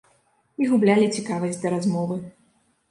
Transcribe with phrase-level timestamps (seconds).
[0.61, 2.23] І гублялі цікавасць да размовы.